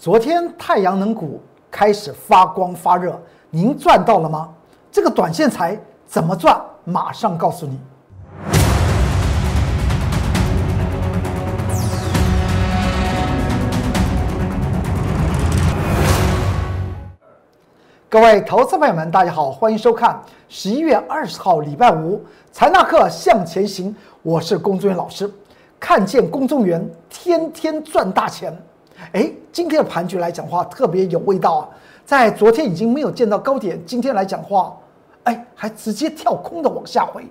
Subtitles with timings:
[0.00, 4.48] 昨天太阳能股开始发光发热，您赚到了吗？
[4.92, 6.56] 这个短线财怎么赚？
[6.84, 7.80] 马上告诉你。
[18.08, 23.92] 各位投资朋友们，大家好，欢迎收看十一月二十号礼拜五财纳课向前行，
[24.22, 25.28] 我是龚宗元老师。
[25.80, 28.56] 看见龚宗元，天天赚大钱。
[29.12, 31.68] 哎，今天的盘局来讲话特别有味道啊！
[32.04, 34.76] 在昨天已经没有见到高点，今天来讲话，
[35.24, 37.24] 哎，还直接跳空的往下回。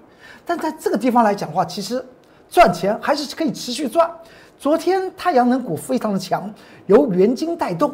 [0.46, 2.04] 但在这个地方来讲话，其实
[2.50, 4.10] 赚钱还是可以持续赚。
[4.58, 6.52] 昨天太阳能股非常的强，
[6.88, 7.94] 由元晶带动。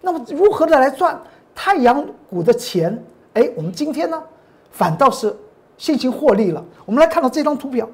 [0.00, 1.18] 那么如何的来赚？
[1.54, 3.02] 太阳股的钱，
[3.34, 4.22] 哎，我们今天呢，
[4.70, 5.34] 反倒是
[5.76, 6.64] 信心获利了。
[6.84, 7.88] 我们来看到这张图表，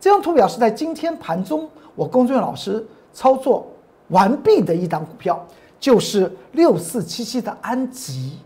[0.00, 3.66] 这张图表是在今天盘中，我龚俊老师操作
[4.08, 5.44] 完毕的一档股票，
[5.78, 8.38] 就是六四七七的安吉。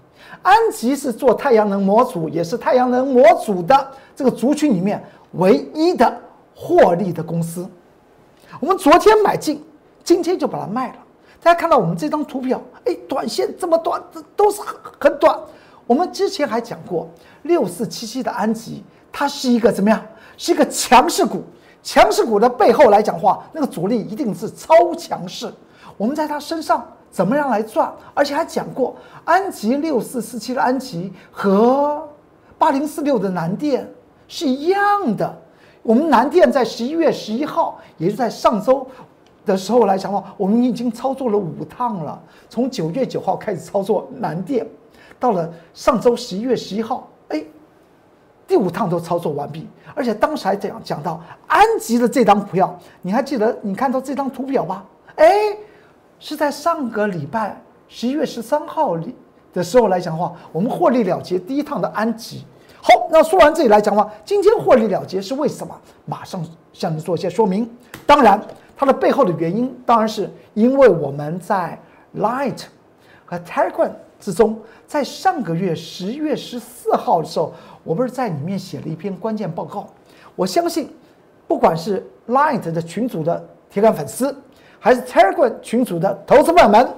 [0.43, 6.19] 安吉是做太阳能模组，也是太阳能模组的这个族群里面唯一的
[6.55, 7.69] 获利的公司。
[8.59, 9.63] 我们昨天买进，
[10.03, 10.95] 今天就把它卖了。
[11.43, 15.39] 大家看到我们这张图表，哎，短线这么短，这都是很很短。
[15.87, 17.09] 我们之前还讲过，
[17.43, 20.03] 六四七七的安吉，它是一个怎么样？
[20.37, 21.43] 是一个强势股。
[21.83, 25.53] 强势股的背后来讲话，那个主力一定是超强势。
[25.97, 27.93] 我们在它身上怎么样来赚？
[28.15, 32.09] 而且还讲过，安吉六四四七的安吉和
[32.59, 33.91] 八零四六的南电
[34.29, 35.37] 是一样的。
[35.83, 38.87] 我们南电在十一月十一号，也就是在上周。
[39.47, 42.23] 的时候来讲的话，我们已经操作了五趟了。
[42.51, 44.65] 从九月九号开始操作南电，
[45.19, 47.09] 到了上周十一月十一号，
[48.51, 49.69] 第五趟都操作完毕。
[49.95, 53.57] 而且当时还这样讲到安吉的这张股票，你还记得？
[53.63, 54.85] 你看到这张图表吧？
[55.15, 55.57] 哎，
[56.19, 59.15] 是在上个礼拜十一月十三号里
[59.53, 62.45] 的时候来讲的话，我们获利了结第一趟的安吉。
[62.83, 65.75] 好，那说完这里来讲的话，今天获利了结是为什么？
[66.05, 67.71] 马上向你做一些说明。
[68.05, 68.41] 当然。
[68.81, 71.79] 它的背后的原因，当然是因为我们在
[72.17, 72.63] Light
[73.27, 79.89] 和 Telegram 之中，在上个月十月十四号的时候，我不是在里面写了一篇关键报告。
[80.37, 80.89] 我相信，
[81.49, 84.37] 不管是 Light 的群组的铁杆粉丝，
[84.79, 86.89] 还是 Telegram 群组的投资朋友们，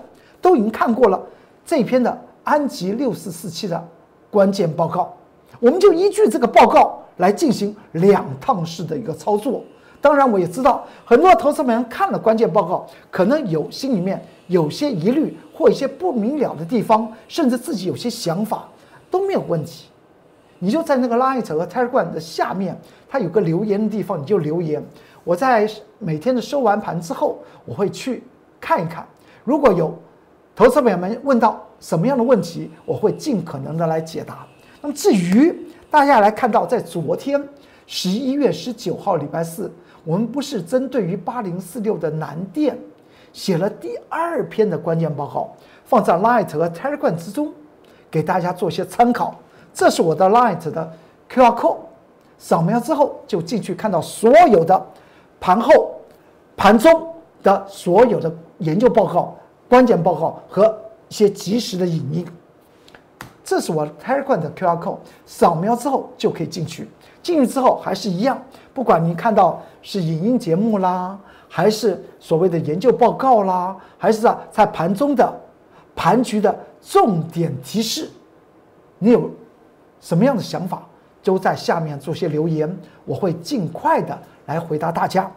[0.40, 1.20] 都已经看过了
[1.64, 3.88] 这篇的安吉六四四七的
[4.30, 5.14] 关键报告。
[5.60, 9.62] 我们就依据这个报告来进行两趟式的一个操作。
[10.02, 18.68] 当然，我也知道很多投资人看了关键报告，可能有心里面有些疑虑或一些不明了的地方，甚至自己有些想法
[19.08, 19.86] 都没有问题。
[20.58, 22.76] 你就在那个 Light 和 Telegram 的下面，
[23.08, 24.84] 它有个留言的地方，你就留言。
[25.22, 25.70] 我在
[26.00, 28.24] 每天的收完盘之后，我会去
[28.60, 29.06] 看一看。
[29.44, 29.96] 如果有
[30.56, 34.44] 投资者们问到什么样的问题，我会尽可能的来解答。
[34.80, 35.56] 那么至于
[35.88, 37.40] 大家来看到，在昨天
[37.86, 39.70] 十一月十九号礼拜四。
[40.04, 42.76] 我们不是针对于八零四六的南电
[43.32, 45.54] 写了第二篇的关键报告，
[45.84, 47.52] 放在 Light 和 Telegram 之中，
[48.10, 49.34] 给大家做些参考。
[49.72, 50.92] 这是我的 Light 的
[51.30, 51.78] QR code，
[52.36, 54.86] 扫描之后就进去看到所有的
[55.40, 56.00] 盘后、
[56.56, 59.36] 盘中的所有的研究报告、
[59.68, 62.26] 关键报告和一些及时的影音。
[63.44, 66.88] 这是我 Telegram 的 QR code，扫描之后就可以进去。
[67.22, 68.40] 进去之后还是一样，
[68.74, 71.18] 不管你看到是影音节目啦，
[71.48, 75.40] 还是所谓的研究报告啦，还是啊在盘中的
[75.94, 78.10] 盘局的重点提示，
[78.98, 79.30] 你有
[80.00, 80.82] 什么样的想法，
[81.22, 85.30] 都在下面做些留言，我会尽快的来回答大家。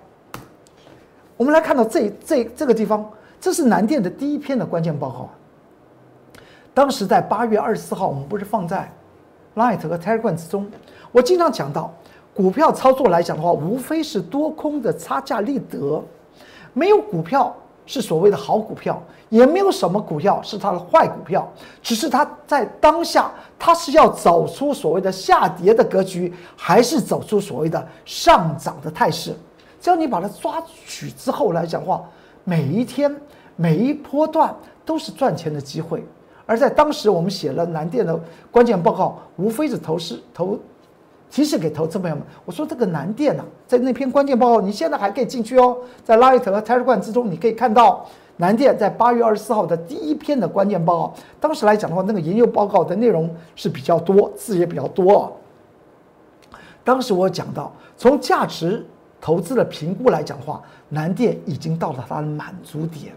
[1.37, 3.07] 我们来看到这这这个地方，
[3.39, 5.29] 这是南电的第一篇的关键报告。
[6.73, 8.91] 当时在八月二十四号，我们不是放在
[9.55, 10.69] Light 和 Telegram 之中。
[11.11, 11.93] 我经常讲到，
[12.33, 16.03] 股票操作来讲的话，无非是多空的差价利得，
[16.73, 17.55] 没有股票
[17.85, 21.47] 是所谓的好股票，也没有什么股票是它的坏股票，
[21.81, 29.33] 只是它在当下，它是要走出所谓的下跌的格局，还是走出所谓的上涨的态势。
[29.79, 32.03] 只要你把它抓取之后来讲话，
[32.43, 33.15] 每一天
[33.55, 34.53] 每一波段
[34.83, 36.03] 都是赚钱的机会。
[36.45, 38.19] 而在当时，我们写了南电的
[38.51, 40.59] 关键报告，无非是投资投。
[41.31, 48.05] 提示给投资朋友们，我说这个南电呐，在那篇关键报告，你现在还可以进去哦，在 Light 和 Telegram 之中，你可以看到
[48.37, 51.13] 南电在八月二十四号的第一篇的关键报告。
[51.41, 55.35] 当时来讲的话，那个研究报告的内容是比较多，字也比较多。
[56.85, 58.85] 当时我讲到，从价值
[59.19, 63.13] 投资的评估来讲的话，南电已经到了它的满足点。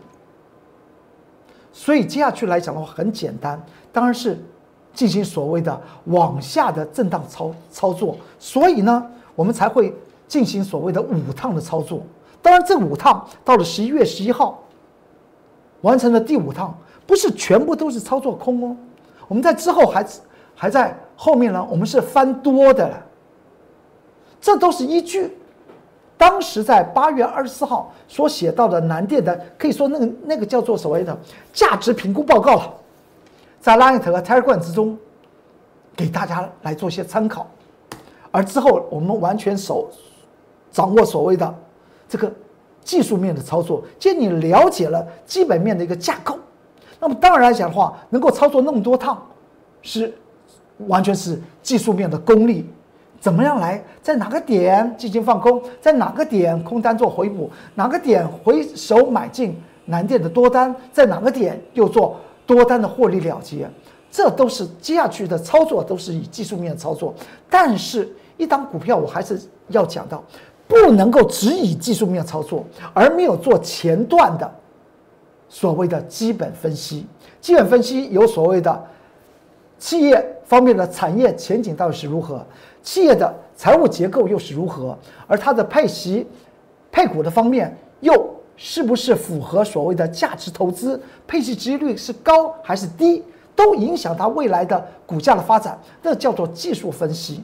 [1.78, 4.36] 所以接下去来讲的话很简单，当然是
[4.92, 8.16] 进行所谓的往下的震荡操操作。
[8.36, 9.94] 所以呢，我们才会
[10.26, 12.02] 进行所谓的五趟的操作。
[12.42, 14.60] 当然，这五趟到了十一月十一号
[15.82, 16.76] 完成了第五趟，
[17.06, 18.76] 不是全部都是操作空哦。
[19.28, 20.04] 我们在之后还
[20.56, 23.00] 还在后面呢，我们是翻多的了，
[24.40, 25.32] 这都是依据。
[26.18, 31.16] 当时在八月二十四号所写到的南电的，可以说那个那个叫做所谓的
[31.52, 32.74] 价值评估报告了，
[33.60, 34.98] 在 Light 和 Telegram 之中，
[35.94, 37.46] 给大家来做些参考。
[38.32, 39.88] 而之后我们完全手
[40.72, 41.54] 掌握所谓的
[42.08, 42.30] 这个
[42.82, 46.36] 技术面的操作，既然你了解了基本面的一个架构，
[46.98, 49.24] 那么当然来讲的话，能够操作那么多趟，
[49.82, 50.12] 是
[50.88, 52.68] 完全是技术面的功力。
[53.20, 63.68] 怎么样来在哪个点进行放空，在哪个点空单做回补，哪个点回手买进南电的多单，在哪个点又做多单的获利了结，
[64.10, 67.14] 这都是接下去的操作都是以技术面操作。
[67.50, 70.22] 但是，一档股票我还是要讲到，
[70.66, 74.50] 不能够只以技术面操作，而没有做前段的
[75.48, 77.06] 所谓的基本分析。
[77.40, 78.86] 基本分析有所谓的
[79.78, 82.44] 企业方面的产业前景到底是如何。
[82.82, 84.96] 企业的财务结构又是如何？
[85.26, 86.26] 而它的配息、
[86.90, 90.98] 配股的方面又是不是符合所谓的价值投资？
[91.26, 93.22] 配息值率是高还是低，
[93.54, 95.78] 都影响它未来的股价的发展。
[96.02, 97.42] 那叫做技术分析，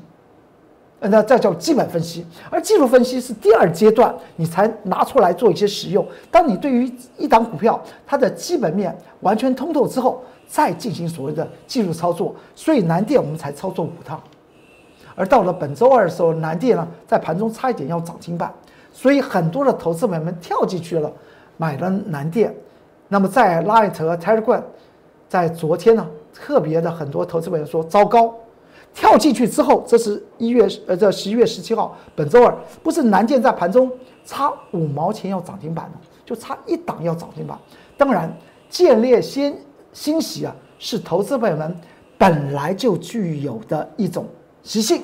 [1.00, 2.26] 那这叫基本分析。
[2.50, 6.06] 而技术分析是第二阶段，你才拿出来做一些使用。
[6.30, 12.34] 当你对于一档股票它的基本面完全通透之后，再进行所谓的技术操作。
[12.54, 14.20] 所以南电我们才操作五趟。
[15.14, 18.52] 而到了本周二的时候，南电呢在盘中差一点要涨停板，
[18.92, 21.12] 所以很多的投资朋友们跳进去了，
[21.56, 22.52] 买了南电。
[23.08, 24.62] 那么在 Light 和 Telegram，
[25.28, 28.34] 在昨天呢，特别的很多投资朋友说糟糕，
[28.94, 33.90] 跳进去之后，这是一月呃这十一月十七号，本周二不是南建在盘中
[34.24, 35.92] 差五毛钱要涨停板了，
[36.24, 37.58] 就差一档要涨停板。
[37.96, 38.32] 当然，
[38.70, 39.56] 建立先
[39.92, 41.76] 欣喜啊，是投资朋友们
[42.16, 44.24] 本来就具有的一种。
[44.62, 45.02] 习性，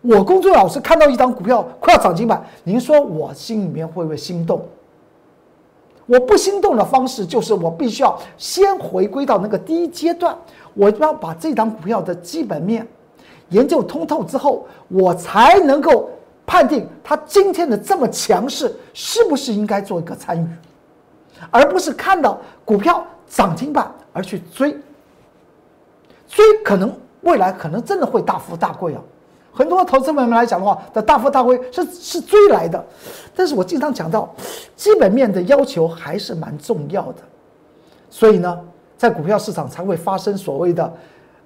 [0.00, 4.60] 我工作老师看到一张股票快要涨停板，您说我心里面会不会心动？
[6.06, 10.36] 我不心动的方式就是我必须要先回归到那个第一阶段，
[10.74, 12.84] 我要把这张股票的基本面
[13.50, 16.10] 研究通透之后，我才能够
[16.46, 20.48] 判定它今天的这么强势是不是应该做一个参与，
[21.50, 24.72] 而不是看到股票涨停板而去追，
[26.26, 26.92] 追可能。
[27.22, 29.02] 未来可能真的会大富大贵啊！
[29.52, 32.82] 很多投资朋友们来讲的话，的大富大贵是是追来的，
[33.36, 34.34] 但是我经常讲到，
[34.74, 37.16] 基本面的要求还是蛮重要的。
[38.08, 38.58] 所以呢，
[38.96, 40.90] 在股票市场才会发生所谓的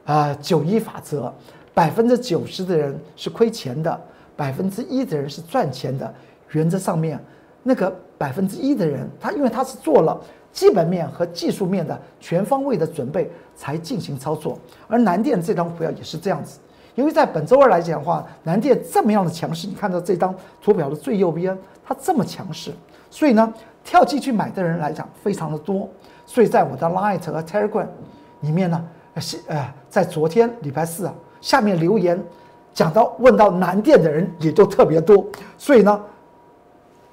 [0.04, 1.34] 啊九一法则，
[1.74, 4.00] 百分之九十的人是亏钱的，
[4.36, 6.14] 百分之一的人是赚钱的。
[6.52, 7.18] 原则上面，
[7.62, 10.18] 那个百分之一的人，他因为他是做了。
[10.52, 14.56] 基本面和技术面的全方位的准备才进行操作，
[14.86, 16.60] 而南电这张股票也是这样子。
[16.94, 20.32] 因为在本周二来讲的话，南电这么样的强势，你看到这张
[20.62, 22.70] 图表的最右边，它这么强势，
[23.10, 25.88] 所以呢，跳进去买的人来讲非常的多。
[26.24, 27.88] 所以在我的 Light 和 Telegram
[28.42, 28.84] 里面呢，
[29.16, 32.18] 是呃，在昨天礼拜四啊，下面留言
[32.72, 35.22] 讲到问到南电的人也就特别多。
[35.58, 36.00] 所以呢，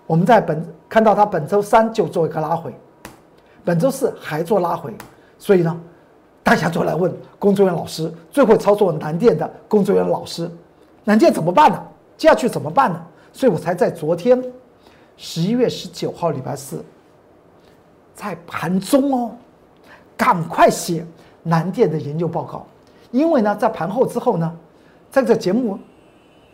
[0.07, 2.73] 我们在本看到它本周三就做一个拉回。
[3.65, 4.93] 本周四还做拉回，
[5.37, 5.81] 所以呢，
[6.43, 10.49] 大家就来问工作人员老师最会操作南电的工作人员老师，
[11.03, 11.83] 南电怎么办呢？
[12.15, 13.05] 接下去怎么办呢？
[13.33, 14.41] 所以我才在昨天
[15.17, 16.81] 十一月十九号礼拜四，
[18.15, 19.31] 在盘中哦，
[20.15, 21.05] 赶快写
[21.43, 22.65] 南电的研究报告，
[23.11, 24.51] 因为呢，在盘后之后呢，
[25.09, 25.77] 在这节目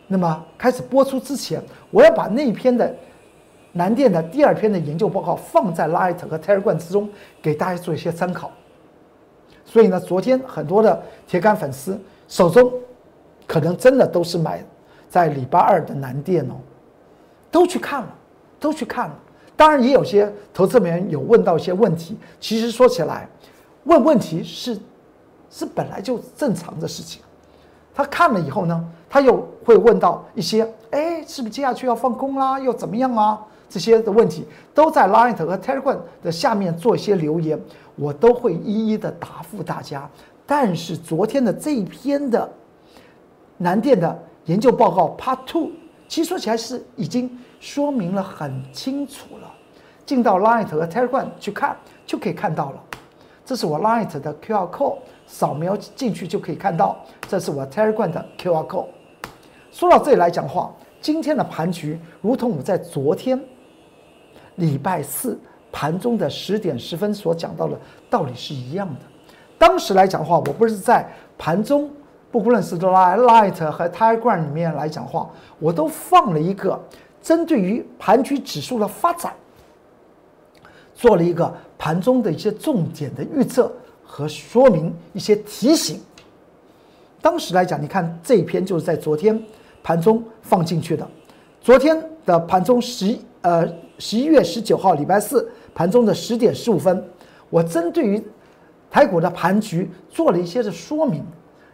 [0.06, 2.94] 那么开始播出之前，我要把那篇的。
[3.72, 7.08] 南电的第二篇的研究报告放在 Light 和 Telegram 之中，
[7.40, 8.50] 给大家做一些参考。
[9.64, 12.72] 所以呢，昨天很多的铁杆粉丝手中
[13.46, 14.64] 可能真的都是买
[15.08, 16.54] 在礼拜二的南电哦，
[17.52, 18.08] 都去看了，
[18.58, 19.14] 都去看了。
[19.54, 22.16] 当然，也有些投资人员有问到一些问题。
[22.40, 23.28] 其实说起来，
[23.84, 24.76] 问问题是
[25.50, 27.22] 是本来就正常的事情。
[27.94, 32.58] 他看了以后呢，他又会问到一些：哎，是不是接下去要放空啦？
[32.58, 33.40] 又怎么样啊？
[33.68, 37.60] 这些的问题都在 Light 和 Telegram 的下面做一些留言，
[37.96, 40.08] 我都会一一的答复大家。
[40.46, 42.50] 但是昨天的这一篇的
[43.58, 45.72] 南电的研究报告 Part Two，
[46.08, 49.52] 其实说起来是已经说明了很清楚了。
[50.06, 51.76] 进到 Light 和 Telegram 去看
[52.06, 52.82] 就可以看到了。
[53.44, 54.96] 这是我 Light 的 QR code，
[55.28, 56.96] 扫描进去就可以看到。
[57.28, 58.86] 这是我 Telegram 的 QR code。
[59.70, 63.38] 说到这里来讲话，今天的盘局如同我在昨天
[64.56, 65.38] 礼拜四
[65.70, 69.00] 盘中的十点十分所讲到的道理是一样的。
[69.58, 71.06] 当时来讲话，我不是在
[71.36, 71.90] 盘中，
[72.32, 76.80] 不论是 Light 和 Telegram 里面来讲话，我都放了一个
[77.20, 79.32] 针对于盘局指数的发展。
[80.94, 83.70] 做了一个盘中的一些重点的预测
[84.10, 86.00] 和说明，一些提醒。
[87.20, 89.38] 当时来讲，你看这一篇就是在昨天
[89.82, 91.06] 盘中放进去的。
[91.60, 97.04] 昨天的盘中十呃十一月十九号礼拜四盘中的十点十五分，
[97.50, 98.24] 我针对于
[98.90, 101.22] 台股的盘局做了一些的说明，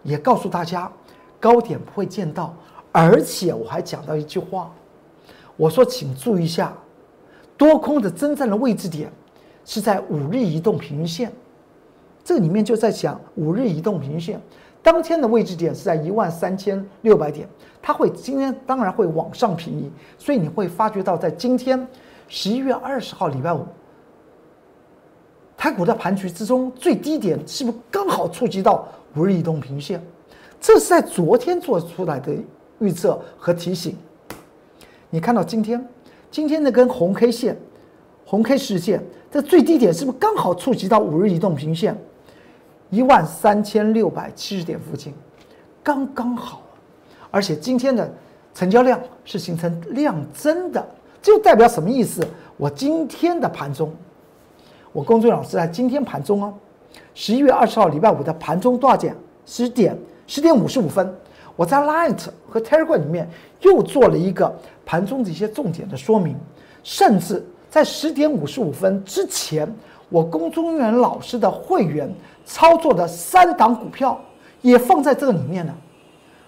[0.03, 0.91] 也告诉大家
[1.39, 2.53] 高点不会见到，
[2.91, 4.75] 而且我还讲到一句话，
[5.57, 6.77] 我说请注意一下。
[7.57, 9.09] 多空的真正的位置点
[9.65, 11.33] 是在五日移动平均线，
[12.25, 14.41] 这里面就在讲五日移动平均线
[14.83, 17.49] 当天的位置点是在一万三千六百点，
[17.81, 21.87] 它会今天当然会往上平移，所以你会发觉到在今天
[22.29, 23.65] 十一月二十号礼拜五，
[25.57, 30.03] 台股的盘局之中最低点是不是刚好触及到五日移动平均线？
[30.61, 32.33] 这是在昨天做出来的
[32.79, 33.97] 预测和提醒，
[35.11, 35.87] 你看到今天。
[36.31, 37.57] 今天那根红 K 线，
[38.27, 39.01] 红 K 实线，
[39.31, 41.97] 这最低点是不是刚好触及到五日移动平均线
[42.91, 45.13] 一万三千六百七十点附近？
[45.83, 46.63] 刚刚好，
[47.31, 48.11] 而且今天的
[48.55, 50.87] 成交量是形成量增的，
[51.21, 52.27] 这就代表什么意思？
[52.57, 53.93] 我今天的盘中，
[54.93, 56.55] 我工作老师在今天盘中哦，
[57.15, 59.15] 十一月二十号礼拜五的盘中多少点？
[59.45, 61.13] 十点十点五十五分。
[61.57, 63.29] 我在 Light 和 Telegram 里面
[63.61, 64.53] 又做了一个
[64.85, 66.35] 盘中的一些重点的说明，
[66.83, 69.73] 甚至在十点五十五分之前，
[70.09, 72.13] 我龚中元老师的会员
[72.45, 74.21] 操作的三档股票
[74.63, 75.75] 也放在这个里面了，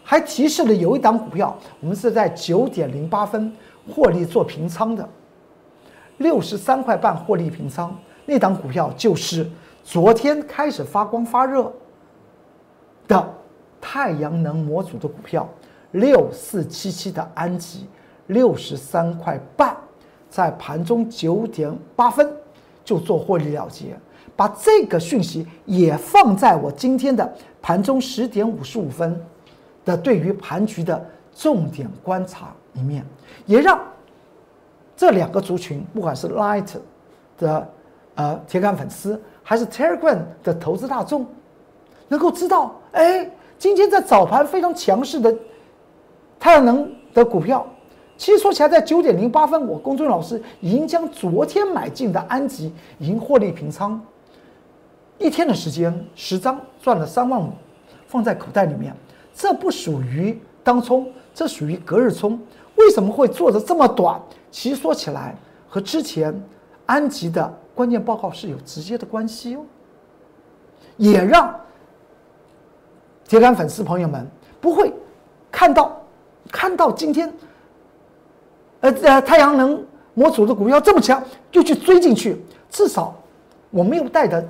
[0.02, 3.52] 还提示了有一档股票，我们是在九点零八分
[3.92, 5.08] 获利做平仓的，
[6.18, 9.48] 六十三块半获利平仓，那档股票就是
[9.82, 11.72] 昨天开始发光发热
[13.08, 13.32] 的。
[13.78, 15.48] 太阳能模组的股票
[15.92, 17.86] 六四七七的安吉
[18.26, 19.76] 六十三块半，
[20.28, 22.28] 在盘中九点八分
[22.84, 23.96] 就做获利了结，
[24.36, 29.18] 把这个讯息也放在我今天的盘中十点五十五分
[29.84, 33.04] 的对于盘局的重点观察里面，
[33.46, 33.80] 也让
[34.96, 36.74] 这两个族群，不管是 Light
[37.38, 37.68] 的
[38.14, 41.26] 呃铁杆粉丝，还是 Telegram 的投资大众，
[42.06, 43.28] 能够知道，哎。
[43.58, 45.34] 今天在早盘非常强势的
[46.38, 47.66] 太阳能的股票，
[48.18, 53.98] 其实说起来，在九点零八分，我龚俊老师已经将昨天买进的安吉已经获利平仓，
[55.18, 57.50] 一天的时间十张赚了三万五，
[58.06, 58.94] 放在口袋里面。
[59.35, 62.40] 这不属于当冲，这属于隔日冲。
[62.76, 64.20] 为什么会做的这么短？
[64.50, 65.35] 其实说起来，
[65.68, 66.35] 和之前
[66.85, 69.64] 安吉的关键报告是有直接的关系哦，
[70.96, 71.54] 也让。
[73.28, 74.25] 铁杆粉丝朋友们
[74.61, 74.92] 不会
[75.50, 76.00] 看到
[76.52, 77.32] 看到今天，
[78.80, 82.40] 呃呃太阳能模组的股票这么强，就去追进去。
[82.70, 83.14] 至少
[83.70, 84.46] 我没有带的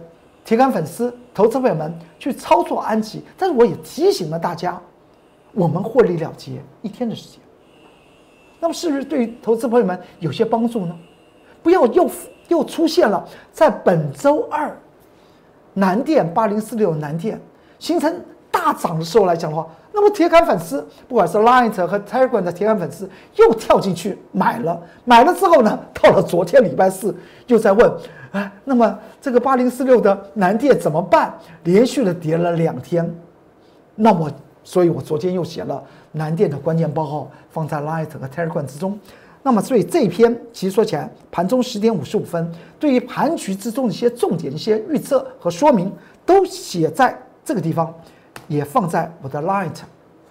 [0.47, 4.81] 铁杆粉丝、投资朋友们去操作安吉，但是我也提醒了大家，
[5.53, 7.41] 我们获利了结一天的时间。
[8.61, 10.97] 那么是不是对投资朋友们有些帮助呢？
[11.65, 12.09] 不要又
[12.47, 14.75] 又出现了在本周二
[15.75, 17.41] 南电八零四六南电
[17.79, 18.19] 形成。
[18.49, 27.91] 大涨的时候来讲的话，那么铁杆粉丝，不管是 Light 和 Telegram 的铁杆粉丝，又跳进去买了，买了之后呢，到了昨天礼拜四，又在问，
[28.33, 31.35] 哎，那么这个八零四六的南电怎么办？
[31.65, 33.11] 连续的跌了两天，
[33.95, 34.31] 那么，
[34.63, 39.01] 所以我昨天又写了南电的关键报告，放在 Light 和 Telegram 之中。
[39.43, 45.91] 那么，所以这一篇其实说起来，盘中十点五十五分，对于盘局之中的一些重点、一些预测和说明，
[46.27, 47.95] 都写在这个地方。
[48.49, 49.79] 也放在我的 Light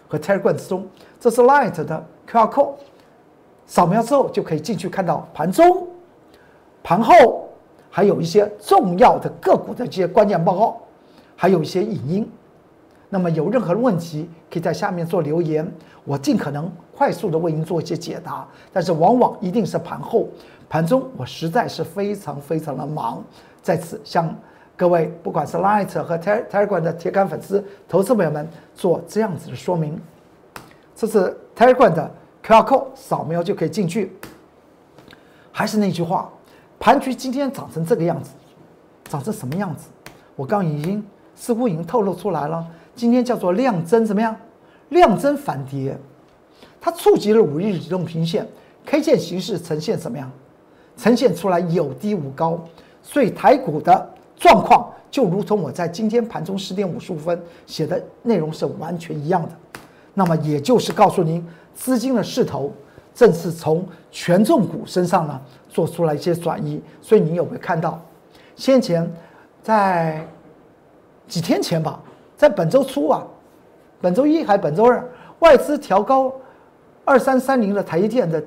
[0.07, 0.87] 和 Telegram 之中，
[1.19, 2.75] 这是 Light 的 QR code，
[3.65, 5.87] 扫描之后就可以进去看到盘中、
[6.83, 7.49] 盘后，
[7.89, 10.77] 还有一些重要的个股的这些关键报告，
[11.35, 12.31] 还有一些影音。
[13.09, 15.69] 那么有任何问题，可以在下面做留言，
[16.03, 18.45] 我尽可能快速的为您做一些解答。
[18.73, 20.27] 但是往往一定是盘后、
[20.67, 23.23] 盘中，我实在是非常非常的忙，
[23.61, 24.33] 在此向。
[24.77, 29.97] 各位，不管是 Light 和 Telegram 的铁杆粉丝、投资朋友们，做这样子的说明。
[30.93, 32.11] 这是 Tergon 的
[32.43, 34.11] QR code，扫描就可以进去。
[35.51, 36.29] 还是那句话，
[36.77, 38.31] 盘局今天涨成这个样子，
[39.05, 39.87] 涨成什么样子？
[40.35, 41.01] 我刚已经
[41.35, 42.65] 似乎已经透露出来了，
[42.95, 44.35] 今天叫做量增怎么样？
[44.89, 45.97] 量增反跌，
[46.81, 48.45] 它触及了五日移动平线
[48.85, 50.29] ，K 线形式呈现怎么样？
[50.97, 52.59] 呈现出来有低无高，
[53.01, 59.49] 所以台股的状况就如同我在今天盘中十点五十五分写的内容是完全一样的。
[60.13, 62.71] 那么也就是告诉您，资金的势头
[63.13, 66.81] 正是从权重股身上呢做出了一些转移。
[67.01, 68.01] 所以您有没有看到，
[68.55, 69.09] 先前
[69.63, 70.25] 在
[71.27, 71.99] 几天前吧，
[72.37, 73.25] 在本周初啊，
[74.01, 75.03] 本周一还本周二，
[75.39, 76.33] 外资调高
[77.03, 78.43] 二三三零的台积电的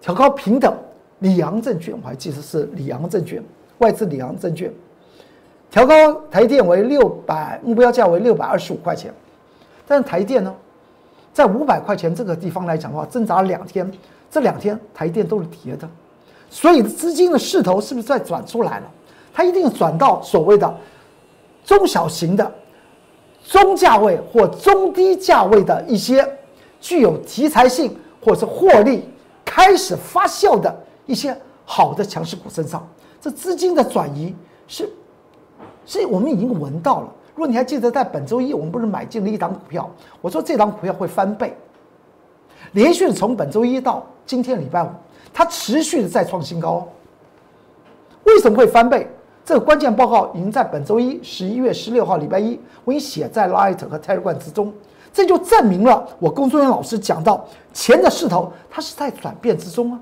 [0.00, 0.74] 调高平等。
[1.20, 3.42] 里昂证券，我还记得是里昂证券，
[3.78, 4.72] 外资里昂证券
[5.70, 9.12] 调高台电为六百，目标价为六百二十五块钱。
[9.86, 10.54] 但是台电呢，
[11.32, 13.90] 在五百块钱这个地方来讲的话，挣扎了两天，
[14.30, 15.88] 这两天台电都是跌的，
[16.50, 18.90] 所以资金的势头是不是在转出来了？
[19.32, 20.74] 它一定转到所谓的
[21.64, 22.52] 中小型的、
[23.44, 26.28] 中价位或中低价位的一些
[26.80, 29.08] 具有题材性或者是获利
[29.44, 30.74] 开始发酵的。
[31.06, 32.86] 一些好的强势股身上，
[33.20, 34.34] 这资金的转移
[34.66, 34.88] 是，
[35.84, 37.12] 是我们已经闻到了。
[37.34, 39.88] 如果你还记得，在本周一我们不是买进了一档股票，
[40.20, 41.56] 我说这档股票会翻倍，
[42.72, 44.88] 连续从本周一到今天礼拜五，
[45.32, 46.86] 它持续的在创新高。
[48.24, 49.08] 为什么会翻倍？
[49.44, 54.72] 这个关键报告已经在本周一十一月十六号礼拜一，我已经写在 Light 和 Telegram 之中，
[55.12, 60.00] 这就证明了我工作人员老师讲到钱的势头，它是在转变之中啊。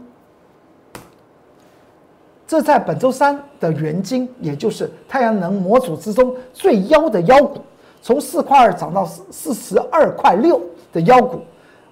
[2.47, 7.61] 这在本周三的元金，也就是太阳能模组之中最妖的妖股，
[8.01, 10.61] 从四块二涨到四四十二块六
[10.93, 11.41] 的妖股，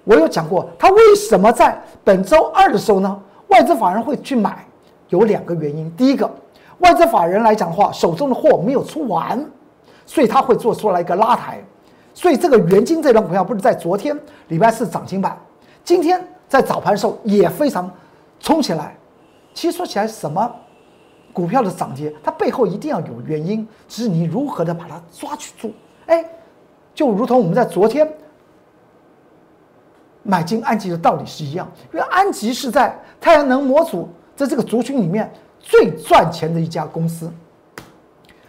[0.05, 3.21] 我有讲过，它为什么在本周二的时候呢？
[3.47, 4.65] 外资法人会去买，
[5.09, 5.91] 有两个原因。
[5.95, 6.29] 第一个，
[6.79, 9.45] 外资法人来讲的话，手中的货没有出完，
[10.05, 11.61] 所以他会做出来一个拉抬。
[12.13, 15.37] 所以这个元金这张股票不是在昨天礼拜四涨停板，
[15.83, 17.91] 今天在早盘的时候也非常
[18.39, 18.94] 冲起来。
[19.55, 20.53] 其实说起来，什么
[21.33, 25.73] 股票的涨跌，它背后一定要有原因，只是你如何的把它抓去住。
[26.05, 26.23] 哎，
[26.93, 28.07] 就如同我们在昨天
[30.23, 37.31] 买进安吉的道理是一样，因为安吉是在太阳能模组在这个族群里面最赚钱的一家公司。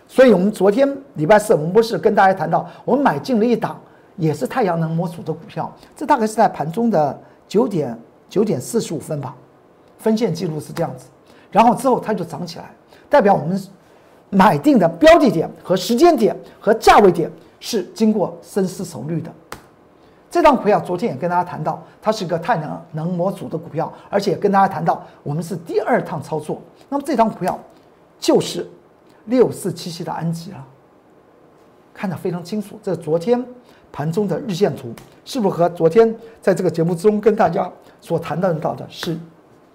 [0.09, 3.81] 所以我们昨天礼拜四，我们不是跟大家谈到，我们买进了一档
[4.17, 7.17] 也是太阳能模组的股票，这大概是在盘中的
[7.47, 7.97] 九点
[8.29, 9.35] 九点四十五分吧。
[9.99, 11.07] 分线记录是这样子，
[11.51, 12.71] 然后之后它就涨起来，
[13.09, 13.61] 代表我们
[14.31, 17.31] 买定的标的点和时间点和价位点
[17.61, 19.33] 是经过深思熟虑的。
[20.29, 26.61] 这张股票昨天也跟大家谈到，它是个太阳能模组的股票，而且跟大家谈到我们是第二趟操作。
[26.89, 27.59] 那么这张股票
[28.19, 28.69] 就是
[29.27, 30.63] 六四七七的安吉了，
[31.95, 32.79] 看得非常清楚。
[32.83, 33.43] 这昨天
[33.91, 34.93] 盘中的日线图
[35.25, 39.17] 是不是和昨天在这个节目中跟大家所谈论到的是？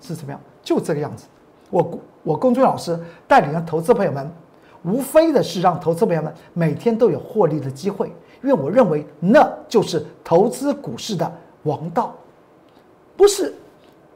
[0.01, 0.41] 是怎么样？
[0.63, 1.25] 就这个样子。
[1.69, 4.29] 我我龚俊老师带领的投资朋友们，
[4.83, 8.07] 无非的是让投资朋友们每天都有获利的机会，
[8.43, 11.31] 因为我认为那就是投资股市的
[11.63, 12.13] 王道，
[13.15, 13.53] 不是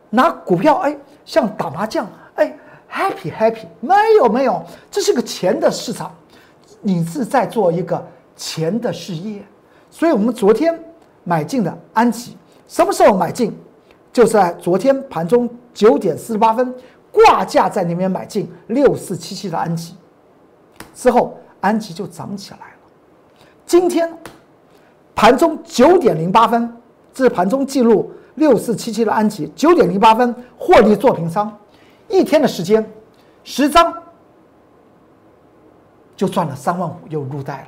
[0.09, 2.57] 拿股票哎像打麻将哎
[2.91, 6.13] happy happy 没有没有，这是个钱的市场，
[6.81, 9.41] 你是在做一个钱的事业，
[9.89, 10.77] 所以我们昨天
[11.23, 12.35] 买进的安吉，
[12.67, 13.57] 什么时候买进？
[14.15, 15.49] 就在昨天盘中。
[15.73, 16.73] 九点四十八分，
[17.12, 19.93] 挂价在那边买进六四七七的安吉，
[20.93, 22.73] 之后安吉就涨起来了。
[23.65, 24.10] 今天
[25.13, 26.73] 盘中九点零八分，
[27.13, 31.54] 这是盘中记录六四七七的安吉，九点零八分获利做平仓，
[32.08, 32.89] 一天的时间
[33.43, 33.93] 十张
[36.15, 37.67] 就赚了三万五，又入袋了。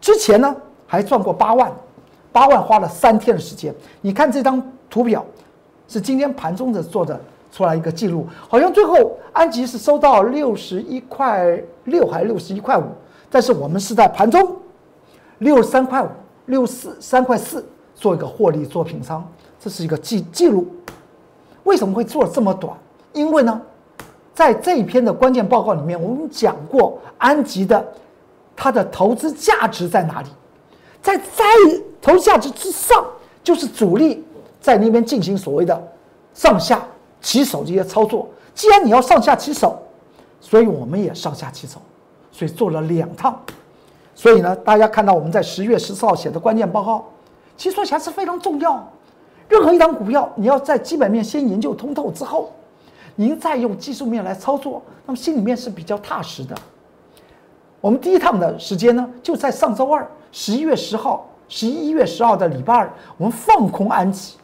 [0.00, 1.70] 之前呢还赚过八万，
[2.32, 3.74] 八万花了三天的时间。
[4.00, 5.22] 你看这张图表。
[5.90, 12.84] 是今天盘中的做的出来一个记录，好像最后安吉是收到六十一块六还是六十一块五，
[13.28, 14.54] 但是我们是在盘中
[15.38, 16.08] 六十三块五、
[16.46, 19.26] 六四三块四做一个获利做平仓，
[19.58, 20.64] 这是一个记记录。
[21.64, 22.72] 为什么会做这么短？
[23.12, 23.60] 因为呢，
[24.32, 27.84] 在这一篇的关键报告里面，我们讲过安吉的
[28.54, 30.28] 它的投资价值在哪里，
[31.02, 31.44] 在在
[32.00, 33.04] 投资价值之上
[33.42, 34.24] 就是主力。
[34.60, 35.82] 在那边进行所谓的
[36.34, 36.82] 上下
[37.20, 38.28] 起手这些操作。
[38.54, 39.80] 既然你要上下起手，
[40.40, 41.80] 所以我们也上下起手，
[42.30, 43.40] 所以做了两趟。
[44.14, 47.06] 所以呢，大家看到我们在十月十四号写的关键报告，
[47.56, 48.86] 其实说起来是非常重要。
[49.48, 52.52] 任何一档股票，你要在基本面先研究通透之后，
[53.16, 56.54] 您再用技术面来操作，那么心里面是比较踏实的。
[57.80, 64.36] 我们第一趟的时间呢，就在上周二，十一月十号，十一月十号的礼拜二，我们放空安吉。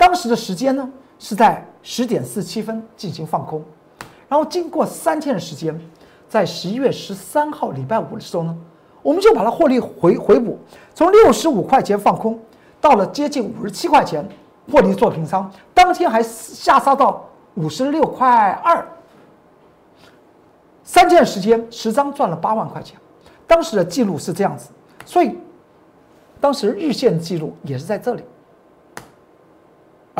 [0.00, 3.62] 当时的时间呢，是在十点四七分进行放空，
[4.30, 5.78] 然后经过三天的时间，
[6.26, 8.56] 在十一月十三号礼拜五的时候呢，
[9.02, 10.58] 我们就把它获利回回补，
[10.94, 12.40] 从六十五块钱放空，
[12.80, 14.26] 到了接近五十七块钱
[14.72, 17.22] 获利做平仓，当天还下杀到
[17.56, 18.82] 五十六块二。
[20.82, 22.98] 三天的时间，十张赚了八万块钱，
[23.46, 24.70] 当时的记录是这样子，
[25.04, 25.36] 所以
[26.40, 28.24] 当时日线记录也是在这里。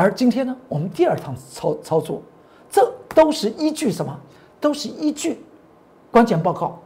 [0.00, 2.22] 而今天呢，我们第二趟操操作，
[2.70, 4.18] 这都是依据什么？
[4.58, 5.44] 都是依据
[6.10, 6.78] 关键报告，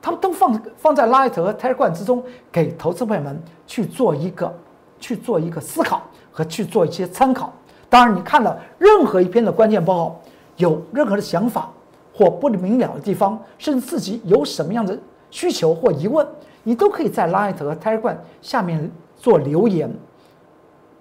[0.00, 4.50] 他们都放放在 Light 和 Telegram 之中，给投资朋友们去做一个
[4.98, 7.52] 去做一个思考和去做一些参考。
[7.90, 10.20] 当然，你看了任何一篇的关键报告，
[10.56, 11.70] 有任何的想法。
[12.16, 14.96] 或不明了的地方，甚至自己有什么样的
[15.32, 16.24] 需求或疑问，
[16.62, 19.92] 你都可以在 Light 和 Telegram 下面做留言，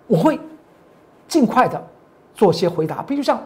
[0.08, 0.39] 我会
[1.34, 1.84] 尽快的
[2.36, 3.02] 做些回答。
[3.02, 3.41] 比如像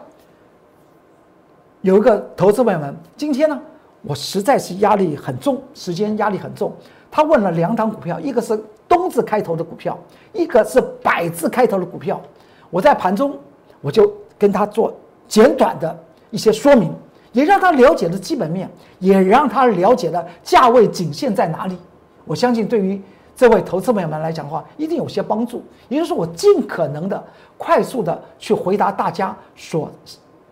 [1.80, 3.58] 有一个投资朋友们，今天呢，
[4.02, 6.70] 我实在是压力很重，时间压力很重。
[7.10, 9.98] 他问了两档股票，一个是东字开头的股票，
[10.34, 12.20] 一个是百字开头的股票。
[12.68, 13.34] 我在盘中
[13.80, 14.94] 我就跟他做
[15.26, 15.98] 简短的
[16.28, 16.94] 一些说明。
[17.32, 21.78] 也让他了解了基本面，也让他了解了价位颈线在哪里。
[22.26, 23.00] 我相信对于
[23.38, 25.62] 这位投资朋友们来讲的话，一定有些帮助。
[25.88, 27.24] 也就是，我尽可能的
[27.56, 29.88] 快速的去回答大家所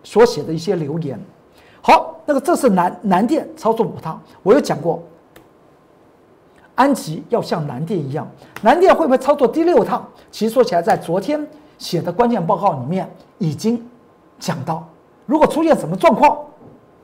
[0.05, 1.19] 所写的一些留言。
[1.81, 5.03] 好，那个这是南南电操作五趟，我有讲过，
[6.75, 8.25] 安吉要像南电一样，
[8.61, 10.07] 南电会不会操作第六趟？
[10.31, 11.45] 其实说起来，在昨天
[11.77, 13.85] 写的关键报告里面已经
[14.39, 14.87] 讲到，
[15.25, 16.37] 如果出现什么状况。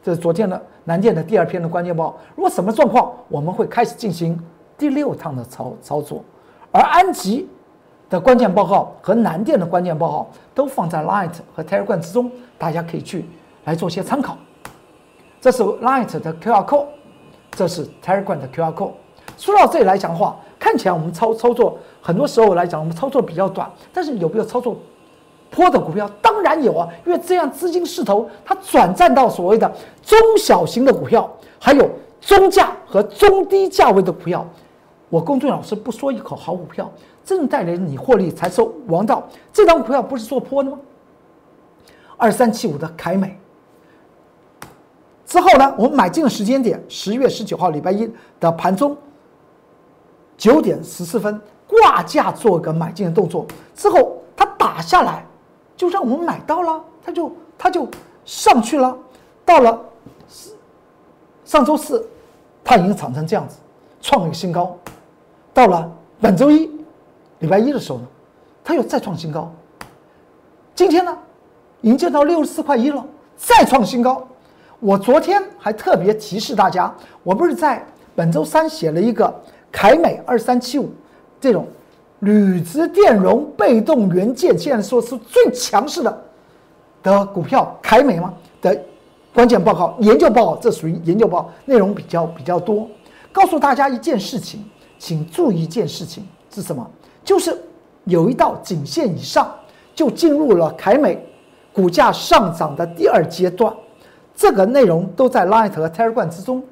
[0.02, 2.17] 这是昨天的南电的第二篇的关键报。
[2.36, 4.38] 如果什么状况，我们会开始进行
[4.84, 6.22] 第六趟的操操作。
[6.74, 7.48] 而安吉
[8.10, 13.26] 的关键报告和南电的关键报告都放在 Light 和 Telegram 之中，大家可以去
[13.63, 14.36] 来做些参考。
[15.39, 16.88] 这是 Light 的 QR code，
[17.52, 18.91] 这是 Telegram 的 QR code。
[19.38, 24.76] 说到这里来讲的话，看起来我们操操作很多时候来讲，我们操作比较短，但是有没有操作？
[25.50, 34.46] 坡的股票当然有啊，因为这样资金势头它转战到所谓的中小型的股票，还有中价和中低价位的股票。
[35.13, 36.91] 我公众老师不说一口好股票，
[37.23, 39.21] 真正带来你获利才是王道。
[39.52, 40.80] 这张股票不是做坡的吗？
[42.17, 43.38] 二三七五的凯美
[45.23, 48.97] 之后呢，我们买进的时间点十月十九号礼拜一的盘中
[50.36, 53.45] 九点十四分挂价做个买进的动作，
[53.76, 55.23] 之后它打下来。
[55.78, 57.88] 就让我们买到了，它就它就
[58.26, 58.97] 上去了，
[59.45, 59.80] 到了
[61.45, 62.04] 上周四，
[62.63, 63.58] 它已经涨成这样子，
[64.02, 64.76] 创一个新高。
[65.54, 65.89] 到了
[66.20, 66.70] 本周一，
[67.39, 68.06] 礼拜一的时候呢，
[68.63, 69.52] 它又再创新高。
[70.74, 71.16] 今天呢，
[71.82, 73.06] 已经见到六十四块一了，
[73.38, 74.28] 再创新高。
[74.80, 77.86] 我昨天还特别提示大家，我不是在
[78.16, 79.34] 本周三写了一个
[79.72, 80.92] 凯美二三七五
[81.39, 81.68] 这种。
[82.20, 86.24] 铝质电容被动元件现在说是最强势的
[87.04, 88.82] 的股票，凯美吗的
[89.34, 92.88] 关键报告、研究报告，这属于研究报告内容比较比较多。
[93.34, 94.63] 告诉大家一件事情，
[95.04, 96.89] 请注意一件事情是什么？
[97.26, 97.62] 就是
[98.06, 99.54] 有一道颈线以上，
[99.94, 101.22] 就进入了凯美
[101.74, 103.74] 股价上涨的第二阶段。
[104.34, 106.63] 这个内容都在 Light 和 Telegram 之中。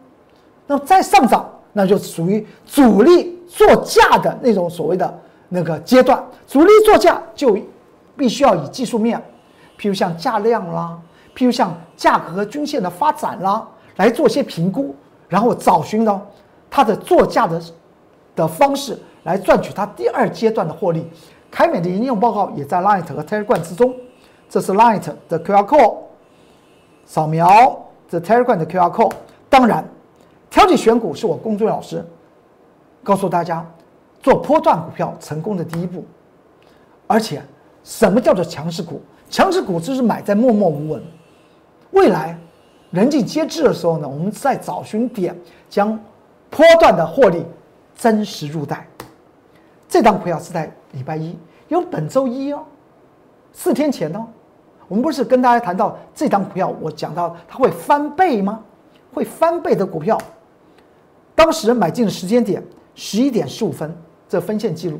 [0.66, 5.14] 那么再上涨，那就属于主力做价的那种所谓的。
[5.50, 7.58] 那个阶段，主力做价就
[8.16, 9.22] 必须要以技术面，
[9.78, 10.98] 譬如像价量啦，
[11.36, 13.68] 譬如像价格和均线的发展啦，
[13.98, 14.96] 来做些评估，
[15.28, 16.26] 然后找寻到
[16.70, 17.62] 它的做价的
[18.36, 21.06] 的方式，来赚取它第二阶段的获利。
[21.50, 23.94] 凯美的研究报告也在 Light 和 Telegram 之中，
[24.50, 25.98] 这是 Light 的 QR code，
[27.06, 29.14] 扫描这 Telegram 的 QR code。
[29.50, 29.84] 当然，
[30.50, 32.06] 挑选选股是我公众老师
[33.04, 33.66] 告诉大家。
[34.24, 36.06] 做波段股票成功的第一步，
[37.08, 37.42] 而且
[37.84, 39.02] 什么叫做强势股？
[39.32, 41.04] 强势股就是买在默默无闻，
[41.90, 42.38] 未来
[42.92, 45.36] 人尽皆知的时候呢，我们再找寻点
[45.72, 46.00] 将
[46.52, 47.44] 波段的获利
[47.96, 48.88] 真实入袋。
[49.88, 52.64] 这档股票是在礼拜一，因为本周一哦，
[53.54, 54.26] 四天前哦，
[54.88, 58.64] 我们不是跟大家谈到这档股票，我讲到它会翻倍吗？
[59.14, 60.18] 会翻倍的股票，
[61.36, 62.64] 当时买进的时间点
[62.96, 63.94] 十一点十五分。
[64.30, 64.98] 这分线记录，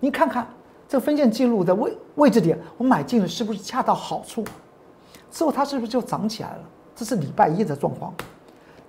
[0.00, 0.48] 你看看
[0.88, 4.42] 这分线记录的位位置点，我买进了是不是恰到好处？
[5.30, 6.60] 之后它是不是就涨起来了？
[6.96, 8.10] 这是礼拜一的状况。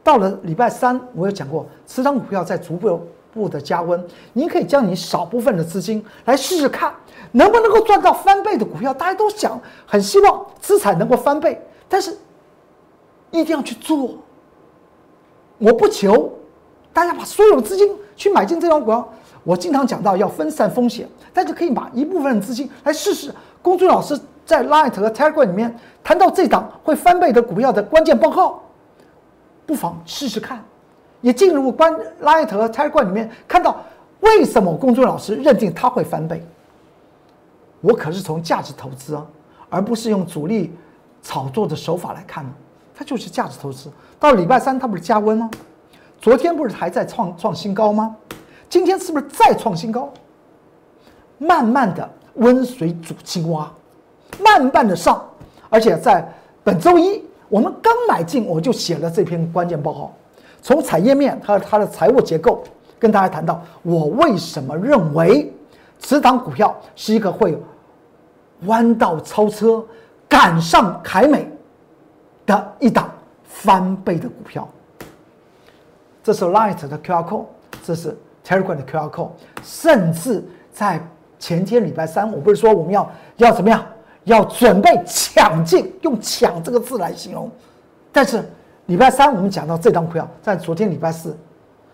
[0.01, 3.01] 到了礼拜三，我有讲过，持仓股票在逐步
[3.35, 6.91] 步的加温，您可以将你少部分的资金来试试看，
[7.33, 8.93] 能不能够赚到翻倍的股票。
[8.93, 12.17] 大家都想，很希望资产能够翻倍，但是
[13.31, 14.17] 一定要去做。
[15.57, 16.31] 我不求
[16.93, 23.33] 大家把所有的资金去买进这张股票，我经常讲到要分散风险，但是可以把一部分资金来试试。
[23.61, 28.61] 公孙老师在 Light 和 Telegram 里面谈到这档会翻倍的股票的关键报告。
[29.65, 30.63] 不妨试试看，
[31.25, 33.77] 也进入关 Light 和 t i g e r 里面看到
[34.19, 36.39] 为什么公众老师认定它会翻倍。
[37.81, 39.25] 我可是从价值投资啊，
[39.67, 40.71] 而不是用主力
[41.23, 42.51] 炒作的手法来看呢
[42.93, 43.91] 它就是价值投资。
[44.19, 45.49] 到礼拜三它不是加温吗？
[46.21, 48.15] 昨天不是还在创创新高吗？
[48.69, 50.13] 今天是不是再创新高？
[51.39, 53.71] 慢慢的温水煮青蛙，
[54.39, 55.27] 慢慢的上，
[55.71, 56.23] 而且在
[56.63, 57.23] 本周一。
[57.49, 60.13] 我们刚买进，我就写了这篇关键报告，
[60.65, 62.63] 从产业面和它的财务结构
[62.97, 65.53] 跟大家谈到，我为什么认为
[65.99, 67.55] 此档股票是一个会
[68.61, 69.85] 弯道超车、
[70.27, 71.47] 赶上凯美
[72.47, 73.11] 的一档
[73.43, 74.67] 翻倍的股票。
[76.23, 77.45] 这是 Light 的 QR code，
[77.83, 79.29] 这是 Telegram 的 QR code，
[79.61, 80.99] 甚至在
[81.37, 83.85] 前天礼拜三，我不是说我们要要怎么样？
[84.23, 87.47] 要准备抢进，用“抢”这个字来形容。
[88.11, 88.43] 但是
[88.87, 91.35] 礼拜三我们讲到这张股票，在昨天礼拜四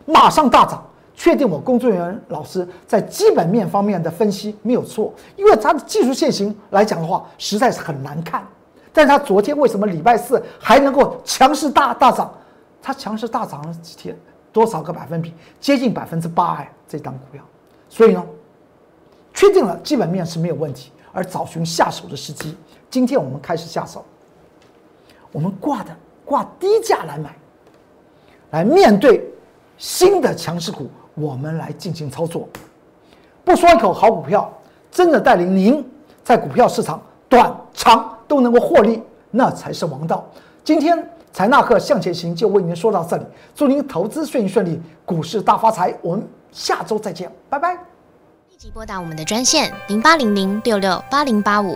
[0.05, 8.45] 马上大涨，确定我工作人员老师在基本面方面的分析没有错，因为它的技术线型来讲的话，实在是很难看。
[8.91, 12.29] 但是它昨天为什么礼拜四还能够强势大大涨？
[12.81, 14.17] 它强势大涨了几天？
[14.51, 15.33] 多少个百分比？
[15.61, 17.41] 接近百分之八哎，这张股票。
[17.87, 18.25] 所以呢，
[19.33, 20.91] 确定了基本面是没有问题。
[21.13, 22.55] 而找寻下手的时机，
[22.89, 24.03] 今天我们开始下手。
[25.31, 27.35] 我们挂的挂低价来买，
[28.51, 29.23] 来面对
[29.77, 32.47] 新的强势股，我们来进行操作。
[33.43, 34.51] 不说一口好股票，
[34.91, 35.83] 真的带领您
[36.23, 40.23] 在股票市场短长都能够获利，那才是王道。
[40.63, 45.97] 今天财纳克向前行就为您说到这里，祝您投资顺利顺利，股市大发财。
[46.01, 47.73] 我们下周再见，拜拜。
[48.49, 51.75] 立即拨打我们的专线零八零零六六八零八五